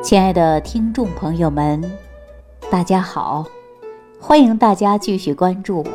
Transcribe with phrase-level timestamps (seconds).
[0.00, 1.82] 亲爱的听众朋友们，
[2.70, 3.44] 大家好！
[4.20, 5.82] 欢迎大家继续关注《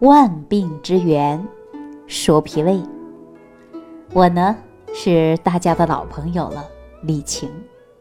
[0.00, 1.46] 万病之源
[2.08, 2.72] 说脾胃》。
[4.12, 4.56] 我呢
[4.92, 6.64] 是大家的老朋友了，
[7.02, 7.48] 李晴。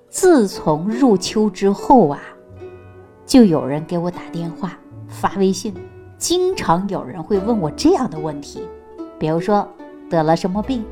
[0.10, 2.20] 自从入秋之后啊，
[3.26, 4.78] 就有人给我打电话、
[5.08, 5.76] 发微信，
[6.18, 8.68] 经常有人会问我这样的问题，
[9.20, 9.68] 比如说
[10.10, 10.84] 得了什么病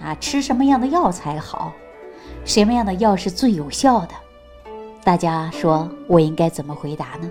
[0.00, 1.72] 啊，吃什么样的药才好？
[2.48, 4.08] 什么样的药是最有效的？
[5.04, 7.30] 大家说我应该怎么回答呢？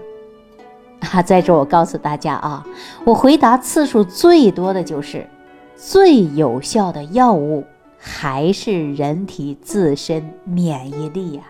[1.12, 2.64] 啊， 在这我告诉大家啊，
[3.04, 5.28] 我回答次数最多的就是
[5.76, 7.66] 最有效的药物
[7.98, 11.42] 还是人体自身免疫力呀。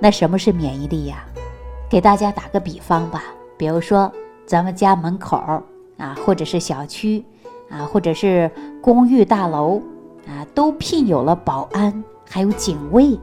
[0.00, 1.24] 那什么是免疫力呀？
[1.88, 3.22] 给大家打个比方吧，
[3.56, 4.10] 比如说
[4.46, 5.36] 咱们家门口
[5.96, 7.24] 啊，或者是小区
[7.70, 8.50] 啊，或者是
[8.82, 9.80] 公寓大楼
[10.26, 12.02] 啊，都聘有了保安。
[12.28, 13.18] 还有警卫，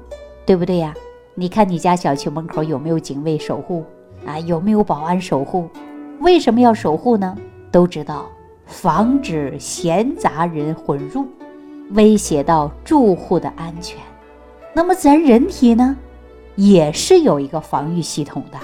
[0.46, 0.94] 对不对呀？
[1.36, 3.84] 你看你家小区门口有没有警卫守护
[4.26, 4.40] 啊？
[4.40, 5.68] 有没有保安守护？
[6.20, 7.36] 为什么要守护呢？
[7.72, 8.30] 都知道
[8.66, 11.26] 防止闲杂人混入，
[11.92, 13.98] 威胁到住户的安全。
[14.74, 15.98] 那么咱人体呢，
[16.56, 18.60] 也是有一个防御系统的，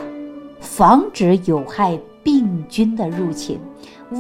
[0.60, 3.60] 防止有害病菌的入侵，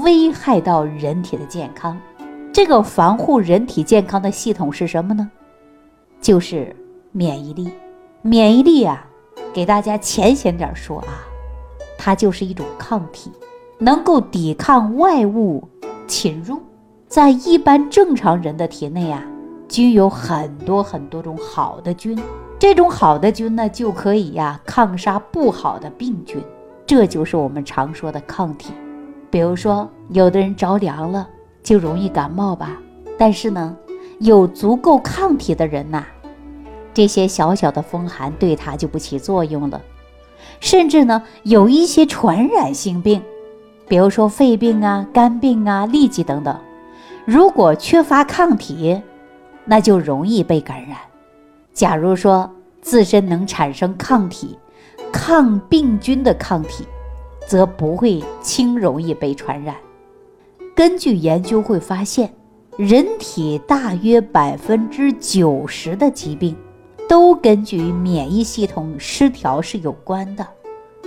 [0.04, 1.98] 危害到人体的健康。
[2.52, 5.30] 这个防护人体健康的系统是什么呢？
[6.22, 6.76] 就是
[7.12, 7.70] 免疫力，
[8.22, 9.08] 免疫力啊，
[9.54, 11.24] 给大家浅显点说啊，
[11.98, 13.32] 它就是一种抗体，
[13.78, 15.68] 能够抵抗外物
[16.08, 16.60] 侵入。
[17.08, 19.26] 在一般正常人的体内啊，
[19.68, 22.22] 均有很多很多种好的菌，
[22.60, 26.44] 这种好的菌呢，就可以呀抗杀不好的病菌，
[26.86, 28.74] 这就是我们常说的抗体。
[29.32, 31.28] 比如说，有的人着凉了
[31.64, 32.78] 就容易感冒吧，
[33.18, 33.76] 但是呢。
[34.20, 36.04] 有足够抗体的人呐，
[36.94, 39.82] 这些小小的风寒对他就不起作用了。
[40.60, 43.22] 甚至呢，有一些传染性病，
[43.88, 46.54] 比如说肺病啊、肝病啊、痢疾等等，
[47.24, 49.02] 如果缺乏抗体，
[49.64, 50.98] 那就容易被感染。
[51.74, 52.50] 假如说
[52.82, 54.60] 自身能产生抗体，
[55.14, 56.86] 抗病菌的抗体，
[57.48, 59.76] 则不会轻容易被传染。
[60.76, 62.34] 根据研究会发现。
[62.80, 66.56] 人体大约百分之九十的疾病，
[67.10, 70.48] 都根据免疫系统失调是有关的。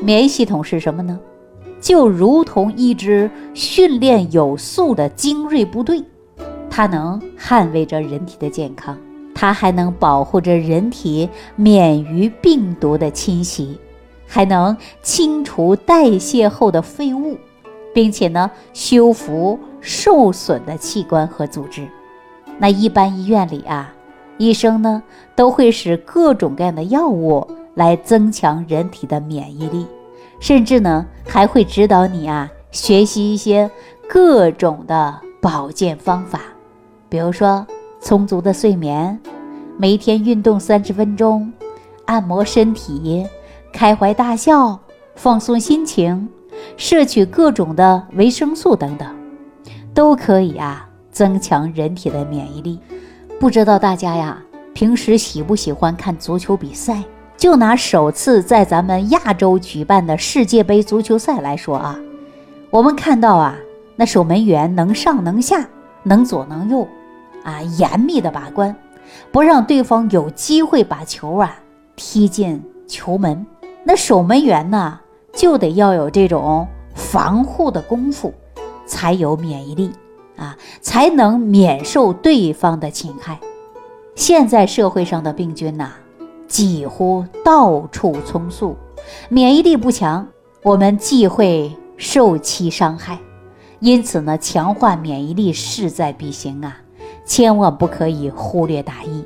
[0.03, 1.19] 免疫系统是什么呢？
[1.81, 6.05] 就如同一支训练有素的精锐部队，
[6.69, 8.99] 它能捍卫着人体的健康，
[9.34, 13.78] 它还能保护着人体免于病毒的侵袭，
[14.27, 17.39] 还能清除代谢后的废物。
[17.94, 21.87] 并且呢，修复受损的器官和组织。
[22.59, 23.93] 那一般医院里啊，
[24.38, 25.03] 医生呢
[25.37, 29.87] 都会使各种各样的药物来增强人体的免疫力，
[30.41, 33.69] 甚至呢还会指导你啊学习一些
[34.09, 36.41] 各种的保健方法，
[37.09, 37.66] 比如说
[38.00, 39.19] 充足的睡眠，
[39.76, 41.53] 每天运动三十分钟，
[42.04, 43.26] 按摩身体，
[43.72, 44.78] 开怀大笑，
[45.16, 46.28] 放松心情。
[46.76, 49.09] 摄取各种的维生素等等，
[49.94, 52.78] 都可以啊，增强人体的免疫力。
[53.38, 54.42] 不知道大家呀，
[54.72, 57.03] 平时喜不喜欢看足球比赛？
[57.36, 61.98] 就拿首次在咱们亚洲举办的世界杯足球赛来说啊，
[62.70, 63.56] 我们看到啊，
[63.97, 65.69] 那守门员能上能下，
[66.04, 66.86] 能左能右，
[67.42, 68.74] 啊，严密的把关，
[69.32, 71.56] 不让对方有机会把球啊
[71.97, 73.44] 踢进球门。
[73.84, 75.00] 那守门员呢？
[75.34, 78.34] 就得要有这种防护的功夫，
[78.87, 79.91] 才有免疫力
[80.37, 83.38] 啊，才能免受对方的侵害。
[84.15, 85.93] 现在社会上的病菌呐，
[86.47, 88.76] 几乎到处充数，
[89.28, 90.26] 免疫力不强，
[90.62, 93.19] 我们既会受其伤害。
[93.81, 96.76] 因此呢，强化免疫力势在必行啊，
[97.25, 99.25] 千万不可以忽略大意。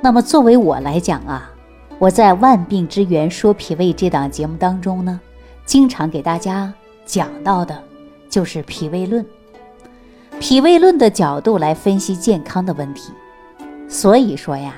[0.00, 1.48] 那么作为我来讲啊。
[1.98, 5.20] 我在《万病之源说脾胃》这档节目当中呢，
[5.64, 6.72] 经常给大家
[7.06, 7.80] 讲到的，
[8.32, 9.22] 就是《脾胃论》。
[10.40, 13.12] 《脾胃论》的角度来分析健康的问题。
[13.86, 14.74] 所以说呀，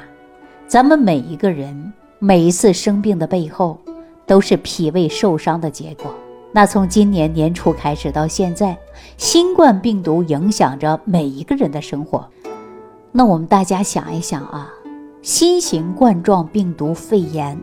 [0.66, 3.78] 咱们每一个人每一次生病的背后，
[4.26, 6.12] 都是脾胃受伤的结果。
[6.50, 8.76] 那从今年年初开始到现在，
[9.16, 12.28] 新冠病毒影响着每一个人的生活。
[13.12, 14.68] 那我们大家想一想啊。
[15.22, 17.58] 新型冠状病毒肺炎，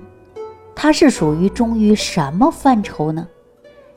[0.73, 3.27] 它是属于中医什么范畴呢？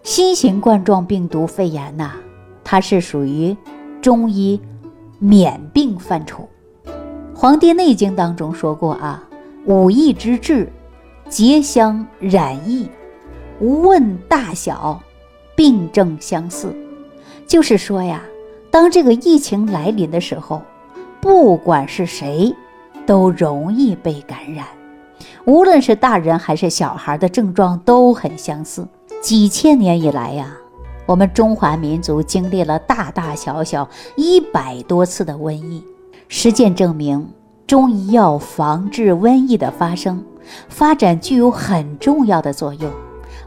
[0.05, 2.13] 新型冠状病毒肺炎呐，
[2.63, 3.57] 它是属于
[4.03, 4.61] 中医
[5.19, 6.47] 免病范畴。
[7.35, 9.27] 《黄帝内经》当中说过啊，
[9.65, 10.71] 五义之治，
[11.31, 12.87] 皆相染疫，
[13.59, 15.01] 无问大小，
[15.57, 16.77] 病症相似。
[17.47, 18.23] 就是说呀，
[18.71, 20.61] 当这个疫情来临的时候，
[21.19, 22.55] 不管是谁，
[23.07, 24.67] 都容易被感染。
[25.47, 28.87] 无论是大人还是小孩的症状都很相似。
[29.25, 30.55] 几千年以来呀，
[31.07, 35.83] 我们中华民族经历了大大小小一百多次的瘟疫。
[36.29, 37.27] 实践证明，
[37.67, 40.23] 中医药防治瘟疫的发生
[40.69, 42.93] 发展具有很重要的作用，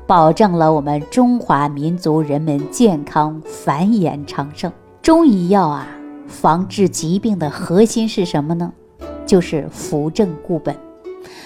[0.08, 4.72] 保障了我们中华民族人们健康繁衍昌盛。
[5.04, 5.88] 中医药啊，
[6.28, 8.74] 防治疾病的核心是什么呢？
[9.28, 10.76] 就是扶正固本。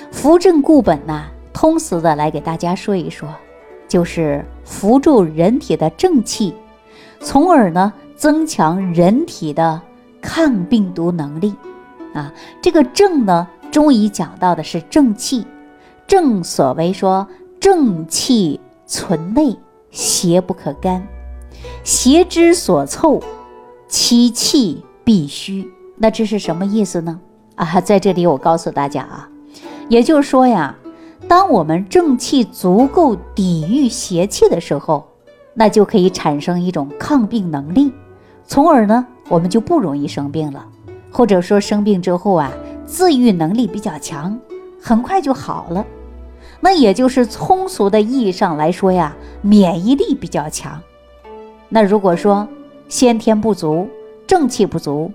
[0.09, 3.27] 扶正固本呐，通俗的来给大家说一说，
[3.91, 6.53] 就是扶助人体的正气，
[7.19, 9.81] 从而呢增强人体的
[10.21, 11.53] 抗病毒能力。
[12.13, 15.45] 啊，这个正呢，中医讲到的是正气，
[16.07, 17.27] 正所谓说
[17.59, 19.57] 正气存内，
[19.89, 21.05] 邪不可干，
[21.83, 23.21] 邪之所凑，
[23.89, 25.69] 其气必虚。
[25.97, 27.19] 那这是什么意思呢？
[27.55, 29.27] 啊，在这里我告诉大家啊。
[29.89, 30.73] 也就是说呀，
[31.31, 35.07] 当我们正气足够抵御邪气的时候，
[35.53, 37.89] 那就可以产生一种抗病能力，
[38.45, 40.65] 从而呢，我们就不容易生病了，
[41.09, 42.51] 或者说生病之后啊，
[42.85, 44.37] 自愈能力比较强，
[44.81, 45.85] 很快就好了。
[46.59, 50.81] 那也就是通俗的意义上来说呀，免疫力比较强。
[51.69, 52.45] 那如果说
[52.89, 53.87] 先天不足，
[54.27, 55.09] 正气不足，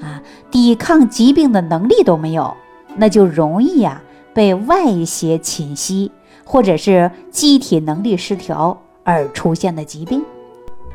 [0.00, 2.56] 啊，抵抗疾病的能力都没有，
[2.94, 4.00] 那就容易呀。
[4.36, 6.12] 被外邪侵袭，
[6.44, 10.22] 或者是机体能力失调而出现的疾病。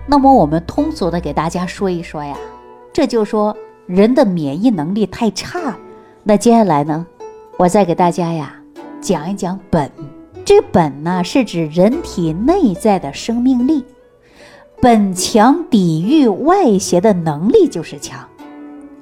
[0.05, 2.37] 那么我们通俗的给大家说一说呀，
[2.93, 3.57] 这就说
[3.87, 5.75] 人的免疫能力太差。
[6.21, 7.03] 那接下来呢，
[7.57, 8.53] 我再给大家呀
[9.01, 9.91] 讲一讲本。
[10.45, 13.83] 这本呢是指人体内在的生命力，
[14.79, 18.19] 本强抵御外邪的能力就是强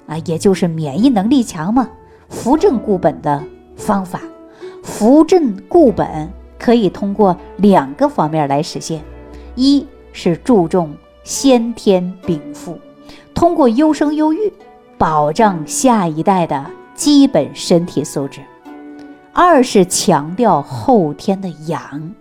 [0.07, 1.89] 啊，也就是免疫能力强嘛。
[2.30, 3.44] 扶正固本的。
[3.80, 4.22] 方法
[4.84, 6.30] 扶正固本
[6.60, 9.02] 可以通过两个方面来实现：
[9.56, 10.94] 一是注重
[11.24, 12.78] 先天禀赋，
[13.34, 14.52] 通过优生优育
[14.98, 18.42] 保障下一代的基本身体素质；
[19.31, 22.14] 二是强调后天的养，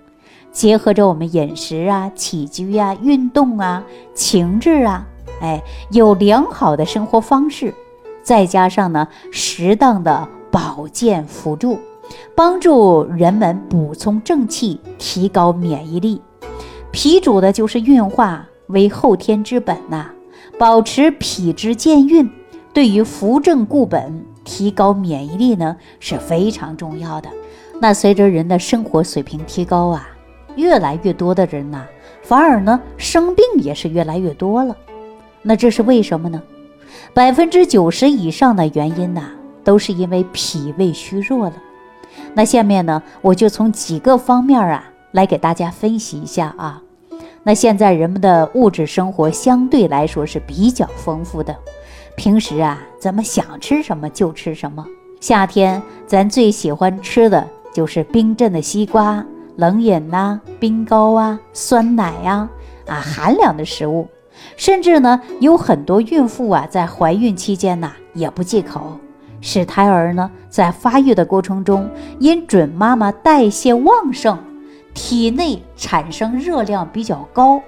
[0.52, 3.82] 结合着我们饮食啊、起居啊、运动啊、
[4.14, 5.04] 情志啊，
[5.40, 7.74] 哎，有良好的生活方式，
[8.22, 10.28] 再加上呢适当的。
[10.50, 11.78] 保健辅助，
[12.34, 16.20] 帮助人们补充正气，提高免疫力。
[16.90, 20.10] 脾主的就是运化，为后天之本呐。
[20.58, 22.28] 保持脾之健运，
[22.72, 27.28] 对于扶正固本、提高免疫力呢是非常重要的。
[27.80, 30.08] 那随着人的生活水平提高啊，
[30.56, 31.84] 越来越多的人呐，
[32.22, 34.76] 反而呢生病也是越来越多了。
[35.42, 36.42] 那这是为什么呢？
[37.14, 39.30] 百分之九十以上的原因呐。
[39.68, 41.52] 都是因为脾胃虚弱了。
[42.32, 44.82] 那下面呢，我就从几个方面啊
[45.12, 46.82] 来给大家分析一下啊。
[47.42, 51.54] 那现在人们的物质生活相对来说是比较丰富的，
[52.16, 54.82] 平时啊咱们想吃什么就吃什么。
[55.20, 59.22] 夏天咱最喜欢吃的就是冰镇的西瓜、
[59.56, 62.48] 冷饮呐、冰糕啊、酸奶呀
[62.86, 64.08] 啊寒凉的食物，
[64.56, 68.98] 甚至呢有很多孕妇啊在怀孕期间呐也不忌口。
[69.40, 74.38] 使胎儿呢在发育的过程中，因准妈妈代谢旺盛，
[74.94, 77.60] 体内产生热量比较高，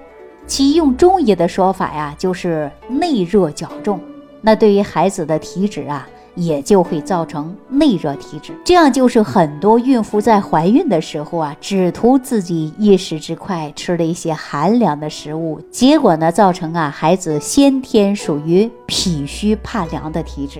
[0.45, 3.99] 其用中医的说法呀，就是内热较重。
[4.41, 8.51] 那对于孩子的体质啊，也就会造成内热体质。
[8.65, 20.59] 这样就是很多孕妇在怀孕的时候啊，只图自己一时之快，吃了一些寒凉的食物，结果呢，造成啊孩子先天属于脾虚怕凉的体质。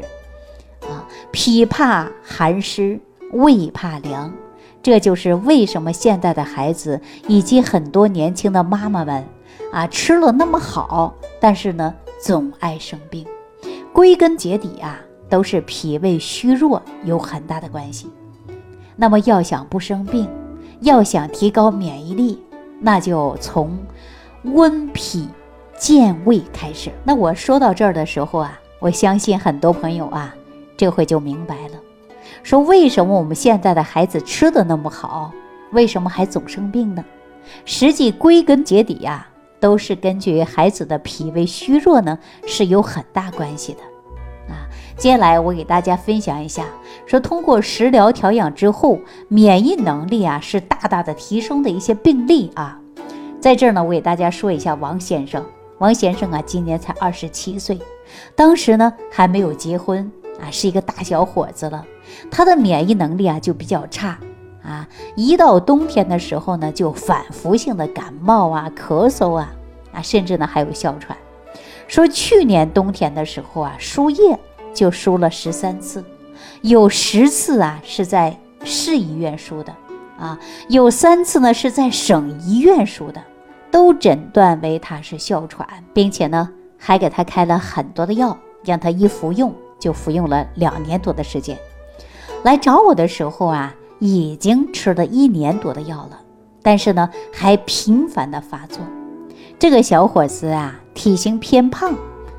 [1.31, 3.00] 脾怕寒湿，
[3.31, 4.33] 胃怕凉，
[4.83, 9.25] 这就是为什么现在的孩子以及很多年轻的妈妈们
[9.71, 13.25] 啊，吃了那么好，但是呢，总爱生病。
[13.93, 18.09] 归根结底啊，都是脾胃虚弱有很大的关系。
[18.97, 20.27] 那么要想不生病，
[20.81, 22.41] 要想提高免疫力，
[22.79, 23.77] 那就从
[24.43, 25.29] 温脾
[25.77, 26.91] 健胃开始。
[27.03, 30.35] 那我说到这儿的时候啊，我相信很多朋友啊。
[30.81, 31.75] 这回就明白了，
[32.41, 35.31] 说为什么我们现在的孩子吃的那么好，
[35.73, 37.05] 为什么还总生病呢？
[37.65, 39.27] 实际归根结底呀，
[39.59, 43.81] 都是根据孩子的脾胃虚弱呢是有很大关系的，
[44.51, 44.65] 啊，
[44.97, 46.65] 接下来我给大家分享一下，
[47.05, 48.97] 说通过食疗调养之后，
[49.27, 52.79] 免疫能力啊是大大的提升的一些病例啊。
[53.39, 55.45] 在这儿呢，我给大家说一下王先生。
[55.77, 57.77] 王先生啊，今年才二十七岁，
[58.35, 60.11] 当时呢还没有结婚
[60.41, 61.86] 啊，是一个大小伙子了。
[62.29, 64.17] 他的免疫能力啊就比较差
[64.63, 69.53] 啊，一到冬天的时候呢，就反复性的感冒啊、咳嗽啊
[69.93, 71.17] 啊，甚至呢还有哮喘。
[71.88, 74.39] 说去年冬天的时候啊，输液
[74.74, 76.03] 就输了十三次，
[76.62, 79.74] 有十次啊是在市医院输的
[80.17, 83.21] 啊，有三次呢是在省医院输的。
[83.71, 91.57] 都诊断为他是哮喘，并且呢，还给他开了很多的药，让他一服用就服用了两年多的时间。
[92.43, 96.21] 来找我的时候啊，已经吃了一年多的药了，
[96.61, 98.79] 但是呢，还频繁的发作。
[99.59, 101.93] 这个小伙子啊，体型偏胖，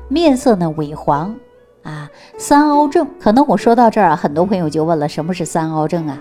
[0.07, 1.35] 面色呢萎黄
[1.83, 3.07] 啊，三凹症。
[3.19, 6.17] 可能我说到这儿啊，很多朋友就问了，什么是三凹症啊？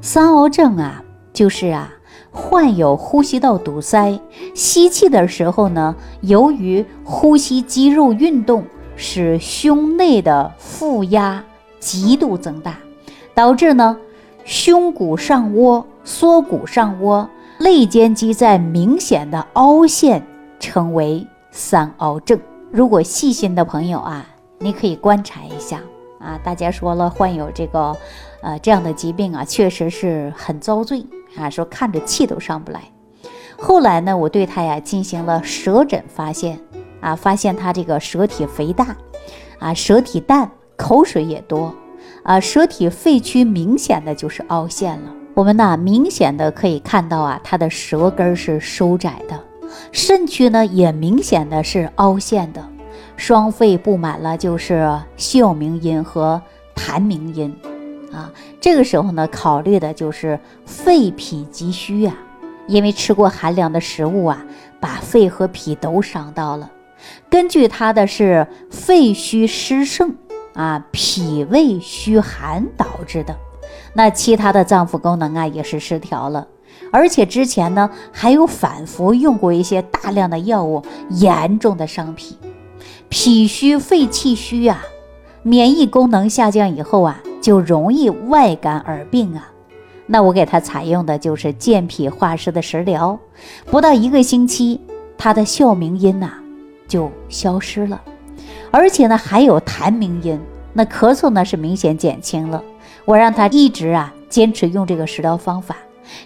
[0.00, 1.92] 三凹症啊，就是啊。
[2.36, 4.18] 患有呼吸道堵塞，
[4.56, 8.64] 吸气的时候呢，由于呼吸肌肉运动
[8.96, 11.44] 使胸内的负压
[11.80, 12.78] 极度增大，
[13.34, 13.96] 导致呢
[14.44, 20.24] 胸骨上窝、缩骨上窝、肋间肌在明显的凹陷，
[20.58, 22.38] 称为三凹症。
[22.70, 24.26] 如果细心的朋友啊，
[24.58, 25.80] 你可以观察一下
[26.18, 27.96] 啊，大家说了患有这个
[28.42, 31.04] 呃这样的疾病啊，确实是很遭罪。
[31.36, 32.80] 啊，说看着气都上不来。
[33.58, 36.60] 后来呢，我对他呀进行了舌诊，发现
[37.04, 38.96] 啊，发现他这个舌体肥大，
[39.58, 41.74] 啊，舌体淡，口水也多，
[42.22, 45.12] 啊，舌体肺区明显的就是凹陷了。
[45.34, 49.38] 我们呢，明显的可以看到啊，他的舌根是收窄的，
[49.92, 52.64] 肾区呢也明显的是凹陷的，
[53.18, 56.40] 双肺布满了就是哮鸣音和
[56.74, 57.54] 痰鸣音。
[58.12, 58.32] 啊，
[58.62, 62.14] 这个时候呢，考虑的就是肺脾积虚呀，
[62.66, 64.42] 因为吃过寒凉的食物啊，
[64.80, 66.70] 把肺和脾都伤到了。
[67.28, 70.14] 根据他的是肺虚湿盛
[70.54, 73.36] 啊，脾胃虚寒导致的，
[73.92, 76.46] 那其他的脏腑功能啊也是失调了，
[76.92, 82.36] 而且之前呢还有反复用过一些大量的药物，严重的伤脾，
[83.08, 84.82] 脾虚肺气虚啊，
[85.42, 87.20] 免疫功能下降以后啊。
[87.44, 89.52] 就容易外感而病啊，
[90.06, 93.20] 那我给他采用的就是健脾化湿的食疗，
[93.66, 94.80] 不到一个星期，
[95.18, 96.32] 他的哮鸣音呐
[96.94, 98.00] 就消失了，
[98.70, 100.38] 而且呢还有痰鸣音，
[100.74, 102.62] 那咳嗽呢是明显减轻了。
[103.04, 105.76] 我让他一直啊坚持用这个食疗方法，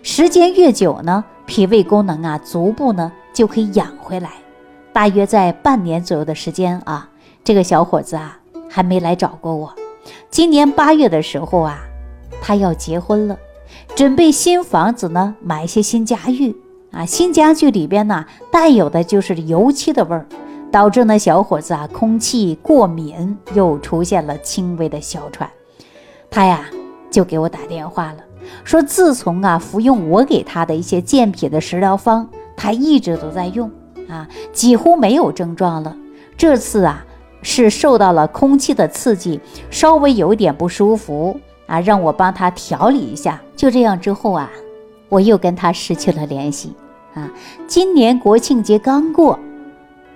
[0.03, 4.29] 时间越久呢，脾胃功能啊逐步呢就可以养回来。
[4.93, 7.09] 大约在半年左右的时间啊，
[7.43, 9.73] 这个小伙子啊还没来找过我。
[10.31, 11.79] 今年八月的时候啊，
[12.43, 13.39] 他要结婚了，
[13.97, 16.55] 准备新房子呢，买一些新家具
[16.91, 17.07] 啊。
[17.07, 20.27] 新家具里边呢，带有的就是油漆的味儿，
[20.71, 25.49] 导致呢小伙子啊空气过敏，又出现了轻微的哮喘。
[26.31, 26.65] 他呀
[27.11, 28.19] 就给我打电话了，
[28.65, 33.71] 说自从啊服用我给他的一些健脾的食疗方，他一直都在用
[34.09, 35.97] 啊，几乎没有症状了。
[36.37, 37.05] 这次啊。
[37.41, 43.41] 是受到了空气的刺激，稍微有点不舒服啊，让我帮他调理一下。
[43.55, 44.51] 就这样之后啊，
[45.09, 46.75] 我又跟他失去了联系
[47.15, 47.31] 啊。
[47.69, 49.39] 今年国庆节刚过，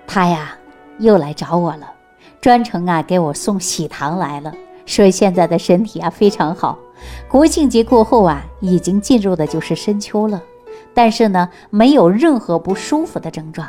[0.06, 0.56] 他呀
[0.98, 1.92] 又来找我了，
[2.40, 4.52] 专程啊给我送喜糖来了，
[4.86, 6.78] 说现在的身体啊非常好。
[7.28, 10.42] 国庆节过后啊，已经进入的就是深秋了，
[10.94, 13.68] 但是呢，没有任何不舒服的症状。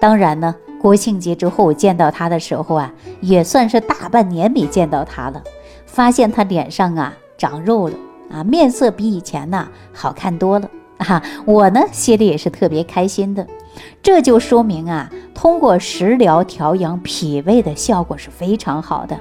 [0.00, 0.54] 当然呢。
[0.80, 2.90] 国庆节之后见到他的时候啊，
[3.20, 5.42] 也算是大半年没见到他了。
[5.84, 7.94] 发现他脸上啊长肉了
[8.32, 11.22] 啊，面色比以前呢好看多了啊。
[11.44, 13.46] 我呢心里也是特别开心的。
[14.02, 19.18] 这就说明啊，通过食疗调养脾胃的效果是非常好的，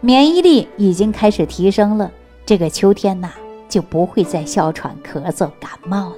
[0.00, 2.10] 免疫力已经开始提升了。
[2.44, 3.30] 这个秋天呐，
[3.68, 6.16] 就不会再哮喘、咳嗽、感冒了。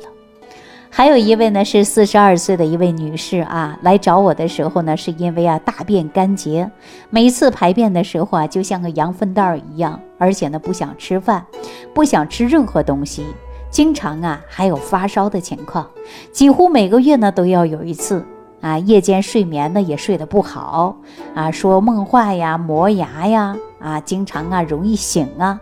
[0.93, 6.69] 还有一位呢，是四十二岁的一位女士啊，来找我的时候呢，是因为啊大便干结，
[7.11, 11.47] 每次排便的时候啊，就像个羊粪蛋儿一样，而且呢不想吃饭，
[11.95, 13.25] 不想吃任何东西，
[13.71, 15.89] 经常啊还有发烧的情况，
[16.33, 18.25] 几乎每个月呢都要有一次
[18.61, 20.97] 啊，夜间睡眠呢也睡得不好
[21.35, 25.61] 啊，说梦话呀、磨牙呀啊，经常啊容易醒啊。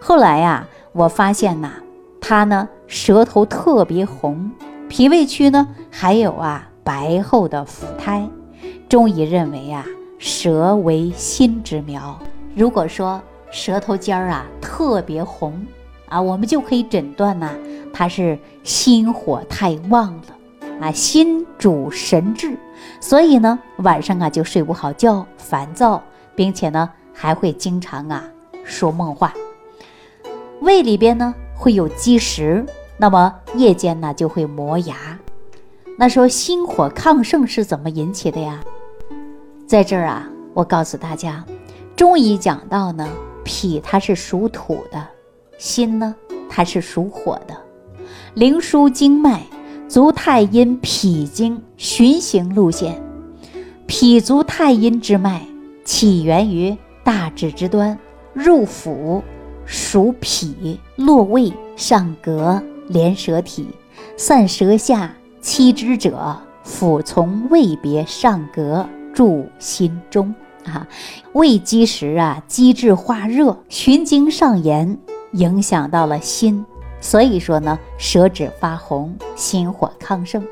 [0.00, 1.72] 后来呀，我发现呐。
[2.22, 4.50] 他呢，舌头特别红，
[4.88, 8.28] 脾胃区呢还有啊白厚的腹苔。
[8.88, 9.84] 中医认为啊，
[10.18, 12.16] 舌为心之苗，
[12.54, 15.66] 如果说舌头尖儿啊特别红
[16.10, 17.50] 啊，我们就可以诊断呐，
[17.92, 20.36] 他是心火太旺了
[20.80, 22.58] 啊，心主神志，
[23.00, 26.02] 所以呢晚上啊就睡不好觉，烦躁，
[26.34, 28.24] 并且呢还会经常啊
[28.64, 29.32] 说梦话。
[30.60, 32.66] 胃里边呢会有积食，
[32.98, 34.96] 那么夜间呢就会磨牙。
[35.96, 38.60] 那说心火亢盛是怎么引起的呀？
[39.66, 41.44] 在这儿啊，我告诉大家，
[41.94, 43.08] 中医讲到呢，
[43.44, 45.06] 脾它是属土的，
[45.60, 46.16] 心呢
[46.48, 47.54] 它是属火的。
[48.34, 49.42] 灵枢经脉
[49.86, 53.00] 足太阴脾经循行路线，
[53.86, 55.42] 脾足太阴之脉
[55.84, 57.98] 起源于大指之端，
[58.32, 59.22] 入腑
[59.64, 63.68] 属脾，络胃上膈，连舌体，
[64.16, 65.14] 散舌下。
[65.42, 70.34] 七之者，腹从胃别上膈注心中
[70.66, 70.86] 啊，
[71.32, 74.98] 胃积食啊，积滞化热，循经上炎，
[75.32, 76.64] 影响到了心，
[77.00, 80.42] 所以说呢，舌质发红，心火亢盛。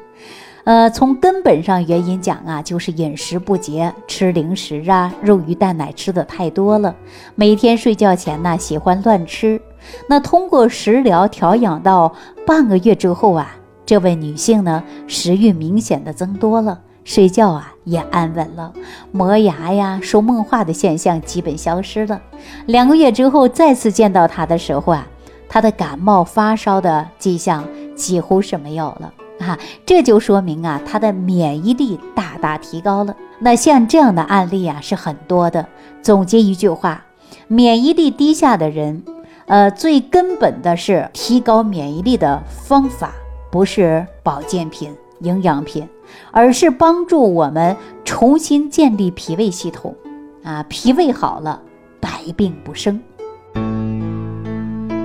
[0.64, 6.94] 呃，从根本上原因讲啊，就是饮食不节，吃零食啊，肉鱼蛋奶吃的太多了，
[7.35, 9.61] 每天睡觉前呢，喜欢乱吃。
[10.08, 12.14] 那通过食疗调养到
[12.47, 13.54] 半个月之后啊。
[13.87, 16.78] 这位女性呢，食欲明显的增多了，
[17.09, 18.71] 睡觉啊也安稳了，
[19.12, 22.21] 磨牙呀、说梦话的现象基本消失了。
[22.67, 25.07] 两个月之后再次见到他的时候啊，
[25.49, 33.17] 他的感冒发烧的迹象几乎是没有了啊，这就说明啊，他的免疫力大大提高了。
[33.38, 35.67] 那像这样的案例啊是很多的。
[36.03, 37.07] 总结一句话，
[37.47, 39.03] 免疫力低下的人，
[39.47, 43.12] 呃，最根本的是提高免疫力的方法。
[43.50, 45.87] 不是保健品、营养品，
[46.30, 49.94] 而是帮助我们重新建立脾胃系统。
[50.42, 51.60] 啊，脾胃好了，
[52.00, 52.98] 百病不生。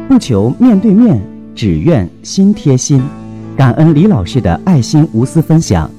[0.08, 1.22] 不求面对面，
[1.55, 3.04] 只愿心贴心。
[3.58, 5.89] 感恩李老师的爱心无私分享。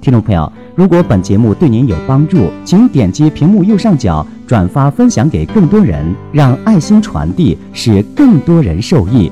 [0.00, 9.30] 听众朋友，如果本节目对您有帮助，请点击屏幕右上角转发分享给更多人，让爱心传递，使更多人受益。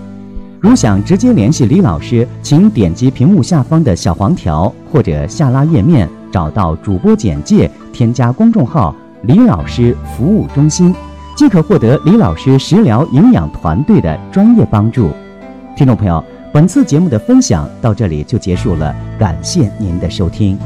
[0.60, 10.94] 如想直接联系李老师，请点击屏幕下方的小黄条，或者下拉页面找到主播简介，添加公众号“李老师服务中心”，
[11.36, 15.10] 即可获得李老师食疗营养团队的专业帮助。
[15.76, 20.58] 听众朋友，本次节目的分享到这里就结束了，感谢您的收听。